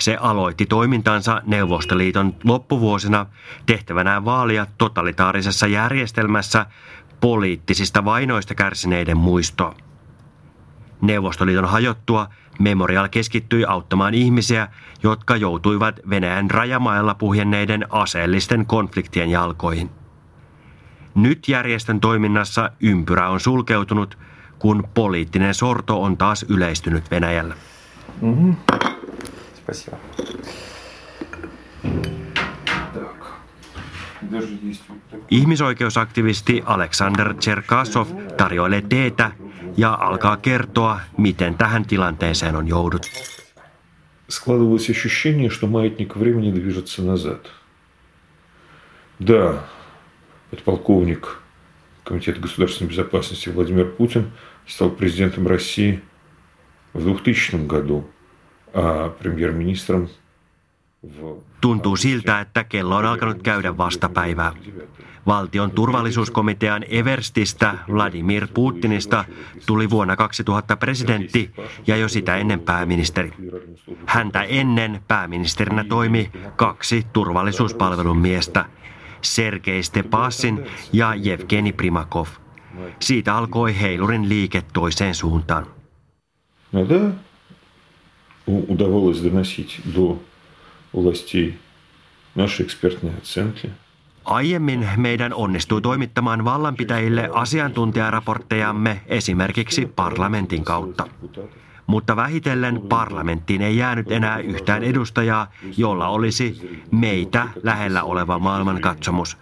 Se 0.00 0.16
aloitti 0.20 0.66
toimintansa 0.66 1.42
Neuvostoliiton 1.46 2.34
loppuvuosina 2.44 3.26
tehtävänään 3.66 4.24
vaalia 4.24 4.66
totalitaarisessa 4.78 5.66
järjestelmässä 5.66 6.66
poliittisista 7.20 8.04
vainoista 8.04 8.54
kärsineiden 8.54 9.16
muistoa. 9.16 9.74
Neuvostoliiton 11.00 11.68
hajottua 11.68 12.28
Memorial 12.58 13.08
keskittyi 13.08 13.64
auttamaan 13.64 14.14
ihmisiä, 14.14 14.68
jotka 15.02 15.36
joutuivat 15.36 16.00
Venäjän 16.10 16.50
rajamailla 16.50 17.14
puhjenneiden 17.14 17.86
aseellisten 17.90 18.66
konfliktien 18.66 19.30
jalkoihin. 19.30 19.90
Nyt 21.14 21.48
järjestön 21.48 22.00
toiminnassa 22.00 22.70
ympyrä 22.80 23.28
on 23.28 23.40
sulkeutunut, 23.40 24.18
kun 24.59 24.83
poliittinen 24.93 25.53
sorto 25.53 26.01
on 26.03 26.17
taas 26.17 26.45
yleistynyt 26.49 27.11
Venäjällä. 27.11 27.55
Mm-hmm. 28.21 28.55
Ihmisoikeusaktivisti 35.31 36.63
Aleksander 36.65 37.33
Cherkasov 37.33 38.07
tarjoilee 38.37 38.81
teetä 38.81 39.31
ja 39.77 39.93
alkaa 39.93 40.37
kertoa, 40.37 40.99
miten 41.17 41.57
tähän 41.57 41.85
tilanteeseen 41.85 42.55
on 42.55 42.67
joudut. 42.67 43.07
Складывалось 44.29 44.89
ощущение, 44.89 45.49
что 45.49 45.67
маятник 45.67 46.15
времени 46.15 46.51
движется 46.51 47.01
назад. 47.01 47.49
Да, 49.19 49.63
подполковник 50.51 51.27
Комитета 52.05 52.39
государственной 52.39 52.89
безопасности 52.89 53.49
Владимир 53.49 53.85
Путин 53.85 54.31
стал 54.65 54.89
президентом 54.89 55.47
России 55.47 56.01
в 56.93 57.03
2000 57.03 57.67
году, 57.67 58.09
а 58.73 59.09
премьер-министром 59.09 60.09
Tuntuu 61.61 61.95
siltä, 61.95 62.39
että 62.39 62.63
kello 62.63 62.95
on 62.95 63.05
alkanut 63.05 63.43
käydä 63.43 63.77
vastapäivää. 63.77 64.53
Valtion 65.27 65.71
turvallisuuskomitean 65.71 66.85
Everstistä 66.87 67.73
Vladimir 67.93 68.47
Putinista 68.53 69.25
tuli 69.65 69.89
vuonna 69.89 70.15
2000 70.15 70.77
presidentti 70.77 71.51
ja 71.87 71.97
jo 71.97 72.07
sitä 72.09 72.37
ennen 72.37 72.59
pääministeri. 72.59 73.33
Häntä 74.05 74.43
ennen 74.43 75.01
pääministerinä 75.07 75.83
toimi 75.83 76.31
kaksi 76.55 77.07
turvallisuuspalvelun 77.13 78.17
miestä. 78.17 78.65
Sergei 79.25 79.83
Stepasin 79.83 80.65
ja 80.93 81.15
Jevgeni 81.15 81.73
Primakov. 81.73 82.27
Siitä 82.99 83.35
alkoi 83.35 83.79
heilurin 83.81 84.29
liike 84.29 84.63
toiseen 84.73 85.15
suuntaan. 85.15 85.65
Иногда 86.73 87.13
удавалось 88.47 89.19
доносить 89.21 89.81
до 89.95 90.21
властей 90.93 91.57
наши 92.35 92.63
экспертные 92.63 93.13
оценки. 93.17 93.69
Aiemmin 94.25 94.87
meidän 94.97 95.33
onnistui 95.33 95.81
toimittamaan 95.81 96.45
vallanpitäjille 96.45 97.29
asiantuntijaraporttejamme 97.33 99.01
esimerkiksi 99.07 99.85
parlamentin 99.95 100.63
kautta. 100.63 101.07
Mutta 101.86 102.16
vähitellen 102.16 102.80
parlamenttiin 102.88 103.62
ei 103.62 103.76
jäänyt 103.76 104.12
enää 104.12 104.38
yhtään 104.38 104.84
edustajaa, 104.84 105.50
jolla 105.76 106.08
olisi 106.08 106.80
meitä 106.90 107.48
lähellä 107.62 108.02
oleva 108.02 108.38
maailmankatsomus 108.38 109.38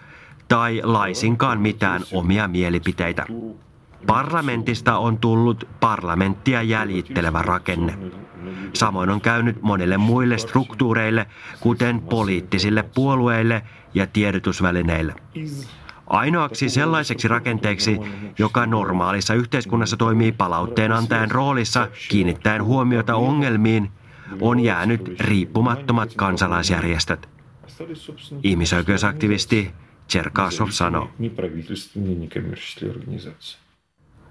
tai 0.49 0.81
laisinkaan 0.85 1.61
mitään 1.61 2.03
omia 2.13 2.49
mielipiteitä. 2.49 3.27
Parlamentista 4.07 4.99
on 4.99 5.19
tullut 5.19 5.69
parlamenttia 5.81 6.63
jäljittelevä 6.63 7.43
rakenne. 7.43 7.99
Samoin 8.73 9.11
on 9.11 9.21
käynyt 9.21 9.63
monille 9.63 9.97
muille 9.97 10.39
struktuureille, 10.39 11.27
kuten 11.61 12.01
poliittisille 12.01 12.83
puolueille 12.95 13.63
ja 13.95 14.07
tiedotusvälineille. 14.07 15.15
Ainoaksi 16.15 16.69
sellaiseksi 16.69 17.29
rakenteeksi, 17.29 18.01
joka 18.39 18.67
normaalissa 18.67 19.35
yhteiskunnassa 19.35 19.97
toimii 19.97 20.33
palautteen 20.33 20.93
antajan 20.93 21.31
roolissa 21.31 21.89
kiinnittäen 22.09 22.65
huomiota 22.65 23.15
ongelmiin, 23.15 23.91
on 24.41 24.61
jäänyt 24.61 25.21
riippumattomat 25.21 26.15
kansalaisjärjestöt. 26.17 27.29
Ihmisoikeusaktivisti 28.43 29.73
Cherkasov 30.09 30.69
sanoo. 30.69 31.09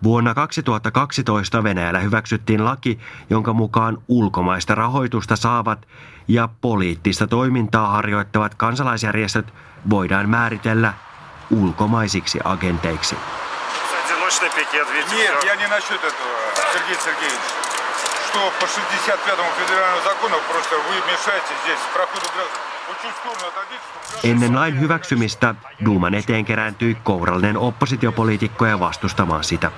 Vuonna 0.03 0.33
2012 0.33 1.63
Venäjällä 1.63 1.99
hyväksyttiin 1.99 2.65
laki, 2.65 2.99
jonka 3.29 3.53
mukaan 3.53 3.97
ulkomaista 4.07 4.75
rahoitusta 4.75 5.35
saavat 5.35 5.87
ja 6.27 6.49
poliittista 6.61 7.27
toimintaa 7.27 7.89
harjoittavat 7.89 8.55
kansalaisjärjestöt 8.55 9.53
voidaan 9.89 10.29
määritellä 10.29 10.93
ulkomaisiksi 11.52 12.38
agenteiksi. 12.44 13.16
Нет, 15.10 15.44
я 15.44 15.56
не 15.56 15.66
насчет 15.66 16.04
этого, 16.04 16.34
Сергей 16.72 16.96
Сергеевич. 17.04 17.40
Что 18.26 18.52
по 18.60 18.64
65-му 18.64 19.50
федеральному 19.60 20.02
закону 20.04 20.36
просто 20.52 20.76
вы 20.76 20.94
мешаете 21.12 21.52
здесь 21.64 21.80
проходу 21.94 22.26
граждан. 22.34 22.68
Ennen 24.24 24.54
lain 24.54 24.80
hyväksymistä 24.80 25.54
Duuman 25.84 26.14
eteen 26.14 26.44
kerääntyi 26.44 26.94
kourallinen 27.04 27.58
oppositiopoliitikko 27.58 28.66
ja 28.66 28.80
vastustamaan 28.80 29.44
sitä. 29.44 29.70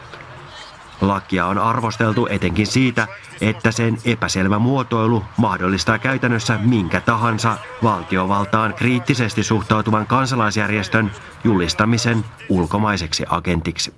Lakia 1.00 1.47
on 1.47 1.59
arvosteltu 1.59 2.26
etenkin 2.31 2.67
siitä, 2.67 3.09
että 3.40 3.71
sen 3.71 3.99
epäselvä 4.05 4.59
muotoilu 4.59 5.25
mahdollistaa 5.37 5.99
käytännössä 5.99 6.59
minkä 6.62 7.00
tahansa 7.00 7.59
valtiovaltaan 7.83 8.75
kriittisesti 8.75 9.43
suhtautuvan 9.43 10.07
kansalaisjärjestön 10.07 11.11
julistamisen 11.45 12.25
ulkomaiseksi 12.49 13.25
agentiksi. 13.29 13.95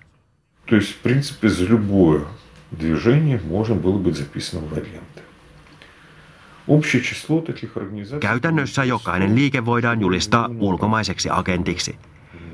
То 0.66 0.76
есть, 0.76 0.95
в 0.95 1.02
принципе, 1.02 1.49
за 1.49 1.64
любое 1.64 2.21
движение 2.81 3.40
можно 3.51 3.75
было 3.75 3.98
быть 3.98 4.14
записано 4.14 4.62
в 4.70 4.79
агенты. 4.79 5.22
Käytännössä 8.20 8.85
jokainen 8.85 9.35
liike 9.35 9.64
voidaan 9.64 10.01
julistaa 10.01 10.51
ulkomaiseksi 10.59 11.29
agentiksi. 11.31 11.96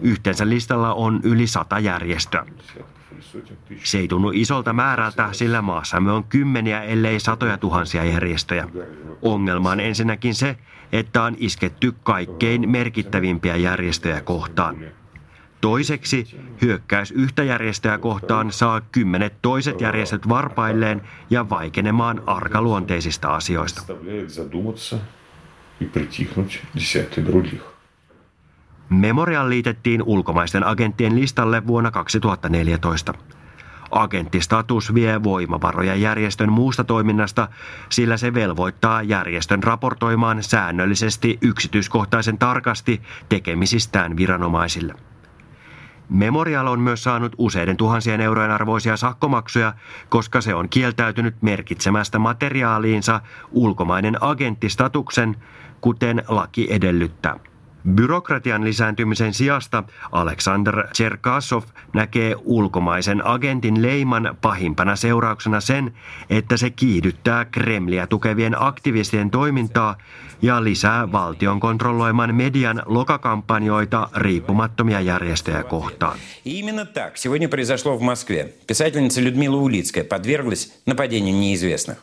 Yhteensä 0.02 0.48
listalla 0.48 0.94
on 0.94 1.20
yli 1.22 1.46
sata 1.46 1.78
järjestöä. 1.78 2.46
Se 3.83 3.97
ei 3.97 4.07
tunnu 4.07 4.31
isolta 4.33 4.73
määrältä, 4.73 5.29
sillä 5.31 5.61
maassamme 5.61 6.11
on 6.11 6.23
kymmeniä, 6.23 6.83
ellei 6.83 7.19
satoja 7.19 7.57
tuhansia 7.57 8.03
järjestöjä. 8.03 8.67
Ongelma 9.21 9.71
on 9.71 9.79
ensinnäkin 9.79 10.35
se, 10.35 10.57
että 10.91 11.23
on 11.23 11.35
isketty 11.39 11.93
kaikkein 12.03 12.69
merkittävimpiä 12.69 13.55
järjestöjä 13.55 14.21
kohtaan. 14.21 14.77
Toiseksi 15.61 16.39
hyökkäys 16.61 17.11
yhtä 17.11 17.43
järjestöä 17.43 17.97
kohtaan 17.97 18.51
saa 18.51 18.81
kymmenet 18.81 19.33
toiset 19.41 19.81
järjestöt 19.81 20.29
varpailleen 20.29 21.01
ja 21.29 21.49
vaikenemaan 21.49 22.23
arkaluonteisista 22.25 23.35
asioista. 23.35 23.83
Memorial 28.89 29.49
liitettiin 29.49 30.03
ulkomaisten 30.03 30.67
agenttien 30.67 31.15
listalle 31.15 31.67
vuonna 31.67 31.91
2014. 31.91 33.13
Agenttistatus 33.91 34.93
vie 34.93 35.23
voimavaroja 35.23 35.95
järjestön 35.95 36.51
muusta 36.51 36.83
toiminnasta, 36.83 37.47
sillä 37.89 38.17
se 38.17 38.33
velvoittaa 38.33 39.01
järjestön 39.01 39.63
raportoimaan 39.63 40.43
säännöllisesti 40.43 41.37
yksityiskohtaisen 41.41 42.37
tarkasti 42.37 43.01
tekemisistään 43.29 44.17
viranomaisille. 44.17 44.95
Memorial 46.09 46.67
on 46.67 46.79
myös 46.79 47.03
saanut 47.03 47.35
useiden 47.37 47.77
tuhansien 47.77 48.21
eurojen 48.21 48.51
arvoisia 48.51 48.97
sakkomaksuja, 48.97 49.73
koska 50.09 50.41
se 50.41 50.55
on 50.55 50.69
kieltäytynyt 50.69 51.35
merkitsemästä 51.41 52.19
materiaaliinsa 52.19 53.21
ulkomainen 53.51 54.17
agenttistatuksen, 54.23 55.35
kuten 55.81 56.23
laki 56.27 56.67
edellyttää. 56.69 57.39
Byrokratian 57.94 58.64
lisääntymisen 58.64 59.34
sijasta 59.34 59.84
Aleksander 60.12 60.86
Cherkasov 60.94 61.62
näkee 61.94 62.34
ulkomaisen 62.44 63.26
agentin 63.26 63.82
leiman 63.82 64.36
pahimpana 64.40 64.96
seurauksena 64.96 65.60
sen, 65.60 65.94
että 66.30 66.56
se 66.56 66.70
kiihdyttää 66.70 67.44
Kremliä 67.44 68.06
tukevien 68.06 68.62
aktivistien 68.62 69.30
toimintaa 69.30 69.96
ja 70.42 70.64
lisää 70.64 71.12
valtion 71.12 71.60
kontrolloiman 71.60 72.34
median 72.34 72.82
lokakampanjoita 72.86 74.08
riippumattomia 74.16 75.00
järjestöjä 75.00 75.62
kohtaan. 75.64 76.18
Именно 76.44 76.84
так 76.84 77.16
сегодня 77.16 77.48
произошло 77.48 77.98
в 77.98 78.02
Москве. 78.02 78.48
Писательница 78.66 79.20
Людмила 79.20 79.56
Улицкая 79.56 80.04
подверглась 80.04 80.82
нападению 80.86 81.34
неизвестных. 81.34 81.98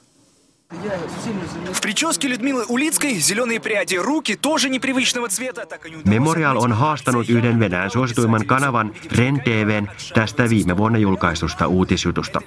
В 1.74 1.82
прическе 1.82 2.28
Людмилы 2.28 2.66
Улицкой 2.68 3.14
зеленые 3.20 3.60
пряди, 3.60 3.96
руки 3.96 4.36
тоже 4.36 4.70
непривычного 4.70 5.30
цвета. 5.30 5.68
Memorial 6.06 6.58
on 6.58 6.74
haastanut 6.74 7.30
yhden 7.30 7.60
Venäjän 7.60 7.92
suosituimman 7.92 8.46
kanavan 8.46 8.94
Ren 9.12 9.42
TVn 9.42 9.88
tästä 10.14 10.50
viime 10.50 10.78
vuonna 10.78 10.98
julkaistusta 10.98 11.68
uutisjutusta. 11.68 12.42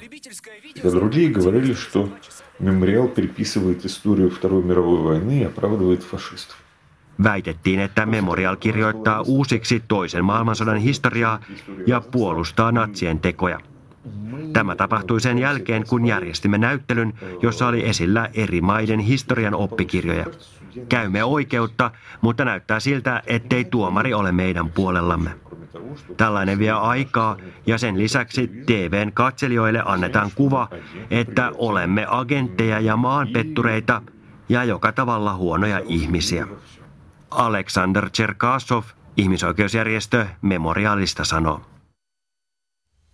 Другие 0.83 1.31
говорили, 1.31 1.75
что 1.75 2.09
Мемориал 2.59 3.09
переписывает 3.09 3.85
историю 3.85 4.31
Второй 4.31 4.62
мировой 4.64 5.03
войны 5.03 5.40
и 5.40 5.44
оправдывает 5.44 6.03
фашистов. 6.03 6.57
Väitettiin, 7.23 7.81
että 7.81 8.07
Memorial 8.07 8.57
kirjoittaa 8.61 9.23
uusiksi 9.27 9.83
toisen 9.88 10.25
maailmansodan 10.25 10.77
historiaa 10.77 11.40
ja 11.87 12.01
puolustaa 12.01 12.73
natsien 12.73 13.18
tekoja. 13.18 13.61
Tämä 14.54 14.76
tapahtui 14.76 15.22
sen 15.22 15.39
jälkeen, 15.39 15.84
kun 15.88 16.06
järjestimme 16.06 16.58
näyttelyn, 16.58 17.13
jossa 17.42 17.68
oli 17.68 17.89
esillä 17.89 18.30
eri 18.34 18.62
maiden 18.62 19.00
historian 19.00 19.56
oppikirjoja. 19.56 20.26
Käymme 20.89 21.24
oikeutta, 21.24 21.92
mutta 22.22 22.46
näyttää 22.46 22.80
siltä, 22.80 23.24
ettei 23.28 23.66
tuomari 23.66 24.13
ole 24.13 24.32
meidän 24.32 24.70
puolellamme. 24.70 25.32
Tällainen 26.18 26.60
vie 26.60 26.72
aikaa 26.72 27.38
ja 27.66 27.78
sen 27.78 27.98
lisäksi 27.98 28.48
TVn 28.48 29.12
katselijoille 29.13 29.82
annetaan 29.86 30.32
kuva, 30.36 30.70
että 31.12 31.52
olemme 31.56 32.06
agentteja 32.10 32.80
ja 32.80 32.98
maanpettureita 32.98 34.02
ja 34.50 34.63
joka 34.63 34.92
tavalla 34.92 35.36
huonoja 35.36 35.82
ihmisiä. 35.86 36.48
Aleksander 37.32 38.10
Cherkasov, 38.10 38.84
ihmisoikeusjärjestö 39.18 40.26
Memorialista 40.42 41.24
sanoo. 41.24 41.73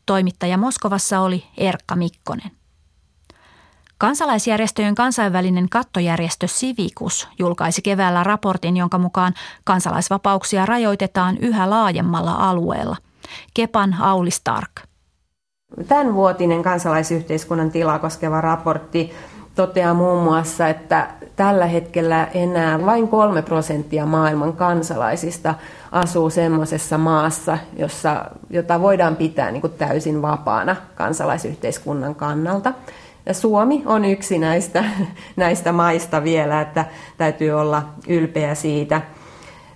Toimittaja 0.09 0.57
Moskovassa 0.57 1.19
oli 1.19 1.43
Erkka 1.57 1.95
Mikkonen. 1.95 2.51
Kansalaisjärjestöjen 3.97 4.95
kansainvälinen 4.95 5.69
kattojärjestö 5.69 6.47
Civicus 6.47 7.27
julkaisi 7.39 7.81
keväällä 7.81 8.23
raportin, 8.23 8.77
jonka 8.77 8.97
mukaan 8.97 9.33
kansalaisvapauksia 9.63 10.65
rajoitetaan 10.65 11.37
yhä 11.37 11.69
laajemmalla 11.69 12.31
alueella. 12.31 12.97
Kepan 13.53 13.95
Auli 13.99 14.31
Stark. 14.31 14.71
Tämän 15.87 16.13
vuotinen 16.13 16.63
kansalaisyhteiskunnan 16.63 17.71
tilaa 17.71 17.99
koskeva 17.99 18.41
raportti 18.41 19.11
toteaa 19.59 19.93
muun 19.93 20.23
muassa, 20.23 20.67
että 20.67 21.07
tällä 21.35 21.65
hetkellä 21.65 22.27
enää 22.33 22.85
vain 22.85 23.07
kolme 23.07 23.41
prosenttia 23.41 24.05
maailman 24.05 24.53
kansalaisista 24.53 25.55
asuu 25.91 26.29
semmoisessa 26.29 26.97
maassa, 26.97 27.57
jossa, 27.77 28.25
jota 28.49 28.81
voidaan 28.81 29.15
pitää 29.15 29.51
niin 29.51 29.61
kuin 29.61 29.73
täysin 29.73 30.21
vapaana 30.21 30.75
kansalaisyhteiskunnan 30.95 32.15
kannalta. 32.15 32.73
Ja 33.25 33.33
Suomi 33.33 33.83
on 33.85 34.05
yksi 34.05 34.39
näistä, 34.39 34.83
näistä 35.35 35.71
maista 35.71 36.23
vielä, 36.23 36.61
että 36.61 36.85
täytyy 37.17 37.51
olla 37.51 37.83
ylpeä 38.07 38.55
siitä. 38.55 39.01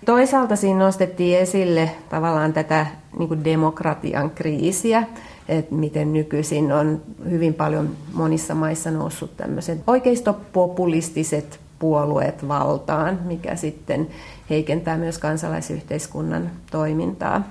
Toisaalta 0.06 0.56
siinä 0.56 0.80
nostettiin 0.80 1.40
esille 1.40 1.92
tavallaan 2.10 2.54
tätä 2.54 2.86
niin 3.20 3.28
kuin 3.28 3.44
demokratian 3.44 4.30
kriisiä, 4.30 5.04
että 5.48 5.76
miten 5.76 6.14
nykyisin 6.14 6.72
on 6.72 7.02
hyvin 7.30 7.54
paljon 7.54 7.90
monissa 8.14 8.56
maissa 8.56 8.92
noussut 8.92 9.38
tämmöiset 9.38 9.80
oikeistopopulistiset 9.88 11.60
puolueet 11.80 12.48
valtaan, 12.48 13.20
mikä 13.26 13.56
sitten 13.56 14.08
heikentää 14.50 14.98
myös 14.98 15.18
kansalaisyhteiskunnan 15.18 16.52
toimintaa. 16.72 17.44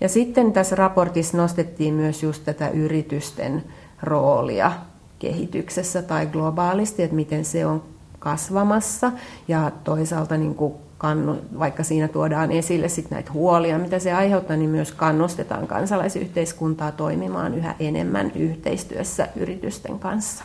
Ja 0.00 0.08
sitten 0.08 0.52
tässä 0.52 0.76
raportissa 0.76 1.36
nostettiin 1.36 1.94
myös 1.94 2.22
just 2.22 2.44
tätä 2.44 2.68
yritysten 2.68 3.64
roolia 4.02 4.72
kehityksessä 5.18 6.02
tai 6.02 6.26
globaalisti, 6.26 7.02
että 7.02 7.16
miten 7.16 7.44
se 7.44 7.66
on 7.66 7.82
kasvamassa 8.18 9.12
ja 9.48 9.70
toisaalta 9.84 10.36
niin 10.36 10.54
kuin 10.54 10.74
kannu, 11.04 11.36
vaikka 11.58 11.84
siinä 11.84 12.08
tuodaan 12.08 12.52
esille 12.52 12.88
sit 12.88 13.10
näitä 13.10 13.32
huolia, 13.32 13.78
mitä 13.78 13.98
se 13.98 14.12
aiheuttaa, 14.12 14.56
niin 14.56 14.70
myös 14.70 14.92
kannustetaan 14.92 15.66
kansalaisyhteiskuntaa 15.66 16.92
toimimaan 16.92 17.54
yhä 17.54 17.74
enemmän 17.80 18.32
yhteistyössä 18.34 19.28
yritysten 19.36 19.98
kanssa. 19.98 20.44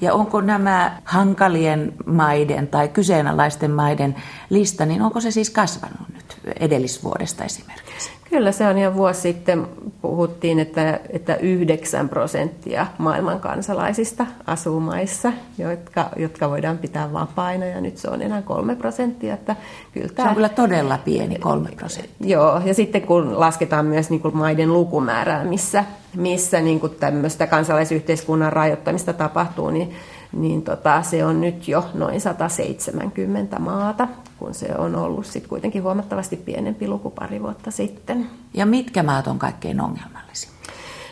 Ja 0.00 0.14
onko 0.14 0.40
nämä 0.40 1.00
hankalien 1.04 1.92
maiden 2.06 2.68
tai 2.68 2.88
kyseenalaisten 2.88 3.70
maiden 3.70 4.16
lista, 4.50 4.86
niin 4.86 5.02
onko 5.02 5.20
se 5.20 5.30
siis 5.30 5.50
kasvanut 5.50 6.08
nyt 6.14 6.54
edellisvuodesta 6.60 7.44
esimerkiksi? 7.44 8.19
Kyllä 8.30 8.52
se 8.52 8.66
on 8.66 8.78
ihan 8.78 8.94
vuosi 8.94 9.20
sitten 9.20 9.66
puhuttiin, 10.02 10.58
että, 10.58 11.00
että 11.08 11.36
9 11.36 12.08
prosenttia 12.08 12.86
maailman 12.98 13.40
kansalaisista 13.40 14.26
asuu 14.46 14.80
maissa, 14.80 15.32
jotka, 15.58 16.08
jotka 16.16 16.50
voidaan 16.50 16.78
pitää 16.78 17.12
vapaina 17.12 17.66
ja 17.66 17.80
nyt 17.80 17.96
se 17.96 18.10
on 18.10 18.22
enää 18.22 18.42
3 18.42 18.76
prosenttia. 18.76 19.34
Että 19.34 19.56
kyllä 19.92 20.08
tämä, 20.08 20.26
se 20.26 20.28
on 20.28 20.34
kyllä 20.34 20.48
todella 20.48 20.98
pieni 21.04 21.38
3 21.38 21.70
prosenttia. 21.76 22.28
Joo, 22.28 22.60
ja 22.64 22.74
sitten 22.74 23.02
kun 23.02 23.40
lasketaan 23.40 23.86
myös 23.86 24.10
niin 24.10 24.20
kuin 24.20 24.36
maiden 24.36 24.72
lukumäärää, 24.72 25.44
missä, 25.44 25.84
missä 26.16 26.60
niin 26.60 26.80
kuin 26.80 26.94
tämmöistä 27.00 27.46
kansalaisyhteiskunnan 27.46 28.52
rajoittamista 28.52 29.12
tapahtuu, 29.12 29.70
niin 29.70 29.94
niin 30.32 30.62
tota, 30.62 31.02
se 31.02 31.24
on 31.24 31.40
nyt 31.40 31.68
jo 31.68 31.84
noin 31.94 32.20
170 32.20 33.58
maata, 33.58 34.08
kun 34.38 34.54
se 34.54 34.74
on 34.78 34.96
ollut 34.96 35.26
sit 35.26 35.46
kuitenkin 35.46 35.82
huomattavasti 35.82 36.36
pienempi 36.36 36.88
luku 36.88 37.10
pari 37.10 37.42
vuotta 37.42 37.70
sitten. 37.70 38.26
Ja 38.54 38.66
mitkä 38.66 39.02
maat 39.02 39.26
on 39.26 39.38
kaikkein 39.38 39.80
ongelmallisia? 39.80 40.50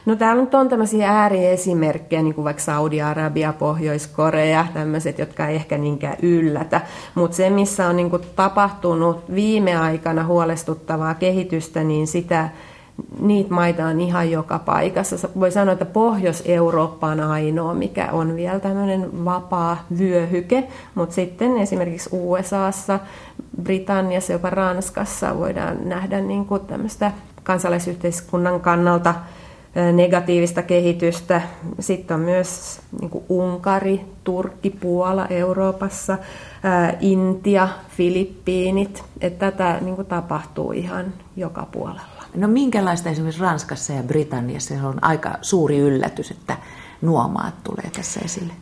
No 0.07 0.17
täällä 0.17 0.43
nyt 0.43 0.55
on 0.55 0.69
tämmöisiä 0.69 1.11
ääriesimerkkejä, 1.11 2.23
niin 2.23 2.35
kuin 2.35 2.45
vaikka 2.45 2.63
Saudi-Arabia, 2.63 3.53
Pohjois-Korea, 3.53 4.67
tämmöiset, 4.75 5.19
jotka 5.19 5.47
ei 5.47 5.57
ehkä 5.57 5.79
niinkään 5.79 6.17
yllätä. 6.23 6.81
Mutta 7.15 7.37
se, 7.37 7.51
missä 7.51 7.87
on 7.87 7.97
niin 7.97 8.11
kuin 8.11 8.23
tapahtunut 8.37 9.35
viime 9.35 9.77
aikana 9.77 10.25
huolestuttavaa 10.25 11.15
kehitystä, 11.15 11.85
niin 11.85 12.07
sitä 12.07 12.49
niitä 13.21 13.55
maita 13.55 13.87
on 13.87 14.01
ihan 14.01 14.31
joka 14.31 14.59
paikassa. 14.59 15.29
Voi 15.41 15.51
sanoa, 15.51 15.73
että 15.73 15.85
Pohjois-Eurooppa 15.85 17.07
on 17.07 17.21
ainoa, 17.21 17.75
mikä 17.75 18.09
on 18.13 18.37
vielä 18.37 18.61
tämmöinen 18.61 19.25
vapaa 19.25 19.85
vyöhyke, 19.99 20.69
mutta 20.95 21.15
sitten 21.15 21.59
esimerkiksi 21.59 22.11
USAssa, 22.13 23.01
Britanniassa, 23.63 24.33
jopa 24.33 24.51
Ranskassa 24.51 25.39
voidaan 25.39 25.77
nähdä 25.85 26.21
niin 26.21 26.45
kuin 26.45 26.61
tämmöistä 26.67 27.13
kansalaisyhteiskunnan 27.43 28.61
kannalta 28.61 29.15
negatiivista 29.93 30.63
kehitystä. 30.63 31.43
Sitten 31.81 32.15
on 32.15 32.21
myös 32.21 32.81
niin 33.01 33.11
kuin 33.11 33.25
Unkari, 33.29 34.01
Turkki, 34.25 34.71
Puola 34.71 35.27
Euroopassa, 35.27 36.19
Intia, 37.01 37.69
Filippiinit. 37.89 39.05
Että 39.21 39.51
tätä 39.51 39.79
niin 39.81 39.97
kuin 39.97 40.07
tapahtuu 40.07 40.73
ihan 40.73 41.05
joka 41.37 41.67
puolella. 41.73 42.18
No 42.39 42.49
minkälaista 42.49 43.09
esimerkiksi 43.09 43.41
Ranskassa 43.41 43.93
ja 43.93 44.03
Britanniassa 44.03 44.75
se 44.75 44.87
on 44.87 45.05
aika 45.05 45.39
suuri 45.43 45.79
yllätys, 45.79 46.31
että 46.31 46.57
nuo 47.03 47.29
maat 47.29 47.55
tulee 47.65 47.91
tässä 47.97 48.21
esille? 48.25 48.53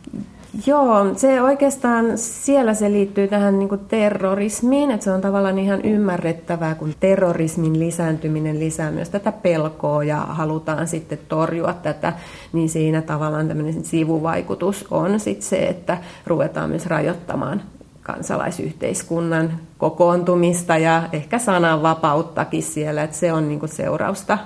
Joo, 0.65 1.15
se 1.15 1.41
oikeastaan 1.41 2.17
siellä 2.17 2.73
se 2.73 2.91
liittyy 2.91 3.27
tähän 3.27 3.59
niin 3.59 3.69
kuin 3.69 3.81
terrorismiin, 3.87 4.91
että 4.91 5.03
se 5.03 5.11
on 5.11 5.21
tavallaan 5.21 5.59
ihan 5.59 5.81
ymmärrettävää, 5.81 6.75
kun 6.75 6.93
terrorismin 6.99 7.79
lisääntyminen 7.79 8.59
lisää 8.59 8.91
myös 8.91 9.09
tätä 9.09 9.31
pelkoa 9.31 10.03
ja 10.03 10.17
halutaan 10.17 10.87
sitten 10.87 11.19
torjua 11.27 11.73
tätä, 11.73 12.13
niin 12.53 12.69
siinä 12.69 13.01
tavallaan 13.01 13.47
tämmöinen 13.47 13.85
sivuvaikutus 13.85 14.85
on 14.91 15.19
sitten 15.19 15.47
se, 15.47 15.67
että 15.67 15.97
ruvetaan 16.25 16.69
myös 16.69 16.85
rajoittamaan 16.85 17.61
kansalaisyhteiskunnan 18.07 19.59
kokoontumista 19.77 20.77
ja 20.77 21.03
ehkä 21.11 21.39
sananvapauttakin 21.39 22.63
siellä, 22.63 23.03
että 23.03 23.17
se 23.17 23.33
on 23.33 23.49
niin 23.49 23.59
seurausta 23.65 24.37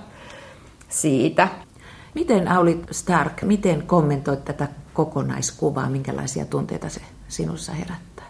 siitä. 0.89 1.47
Miten 2.13 2.47
Auli 2.47 2.81
Stark, 2.91 3.41
miten 3.41 3.83
kommentoit 3.87 4.45
tätä 4.45 4.67
kokonaiskuvaa, 4.93 5.89
minkälaisia 5.89 6.45
tunteita 6.45 6.89
se 6.89 7.01
sinussa 7.27 7.71
herättää? 7.71 8.25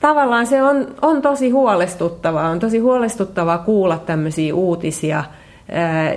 Tavallaan 0.00 0.46
se 0.46 0.62
on, 0.62 0.94
on 1.02 1.22
tosi 1.22 1.50
huolestuttavaa. 1.50 2.48
On 2.48 2.58
tosi 2.58 2.78
huolestuttavaa 2.78 3.58
kuulla 3.58 3.98
tämmöisiä 3.98 4.54
uutisia– 4.54 5.24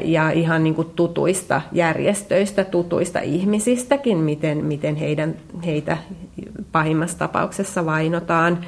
ja 0.04 0.32
ihan 0.32 0.64
niin 0.64 0.76
kuin 0.76 0.88
tutuista 0.96 1.62
järjestöistä, 1.72 2.64
tutuista 2.64 3.20
ihmisistäkin, 3.20 4.18
miten, 4.18 4.66
miten 4.66 4.96
heidän, 4.96 5.36
heitä 5.66 5.98
pahimmassa 6.72 7.18
tapauksessa 7.18 7.86
vainotaan. 7.86 8.60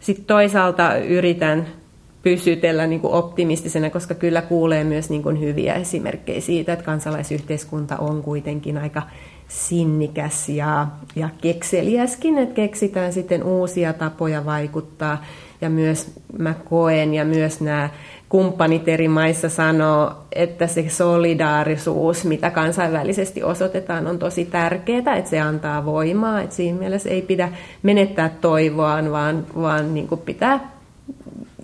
Sitten 0.00 0.24
toisaalta 0.24 0.96
yritän 0.96 1.66
pysytellä 2.22 2.86
niin 2.86 3.00
kuin 3.00 3.12
optimistisena, 3.12 3.90
koska 3.90 4.14
kyllä 4.14 4.42
kuulee 4.42 4.84
myös 4.84 5.10
niin 5.10 5.22
kuin 5.22 5.40
hyviä 5.40 5.74
esimerkkejä 5.74 6.40
siitä, 6.40 6.72
että 6.72 6.84
kansalaisyhteiskunta 6.84 7.96
on 7.96 8.22
kuitenkin 8.22 8.78
aika 8.78 9.02
sinnikäs 9.52 10.48
ja, 10.48 10.86
ja 11.16 11.28
kekseliäskin, 11.40 12.38
että 12.38 12.54
keksitään 12.54 13.12
sitten 13.12 13.42
uusia 13.42 13.92
tapoja 13.92 14.44
vaikuttaa. 14.44 15.24
Ja 15.60 15.70
myös 15.70 16.20
mä 16.38 16.54
koen 16.54 17.14
ja 17.14 17.24
myös 17.24 17.60
nämä 17.60 17.90
kumppanit 18.28 18.88
eri 18.88 19.08
maissa 19.08 19.48
sanoo, 19.48 20.12
että 20.32 20.66
se 20.66 20.88
solidaarisuus, 20.88 22.24
mitä 22.24 22.50
kansainvälisesti 22.50 23.42
osoitetaan, 23.42 24.06
on 24.06 24.18
tosi 24.18 24.44
tärkeää, 24.44 25.16
että 25.16 25.30
se 25.30 25.40
antaa 25.40 25.84
voimaa. 25.84 26.40
Että 26.40 26.56
siinä 26.56 26.78
mielessä 26.78 27.10
ei 27.10 27.22
pidä 27.22 27.48
menettää 27.82 28.30
toivoaan, 28.40 29.12
vaan, 29.12 29.46
vaan 29.56 29.94
niin 29.94 30.08
kuin 30.08 30.20
pitää 30.20 30.70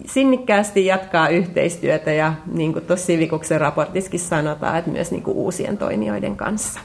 sinnikkäästi 0.06 0.86
jatkaa 0.86 1.28
yhteistyötä 1.28 2.12
ja 2.12 2.34
niin 2.52 2.72
kuin 2.72 2.84
tuossa 2.84 3.06
Sivikuksen 3.06 3.60
raportissakin 3.60 4.20
sanotaan, 4.20 4.78
että 4.78 4.90
myös 4.90 5.10
niin 5.10 5.22
kuin 5.22 5.36
uusien 5.36 5.78
toimijoiden 5.78 6.36
kanssa. 6.36 6.80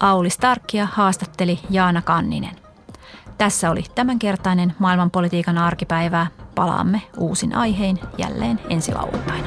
Auli 0.00 0.30
Starkia 0.30 0.88
haastatteli 0.92 1.58
Jaana 1.70 2.02
Kanninen. 2.02 2.56
Tässä 3.38 3.70
oli 3.70 3.84
tämänkertainen 3.94 4.74
maailmanpolitiikan 4.78 5.58
arkipäivää. 5.58 6.26
Palaamme 6.54 7.02
uusin 7.16 7.54
aihein 7.54 7.98
jälleen 8.18 8.60
ensi 8.70 8.94
lauantaina. 8.94 9.46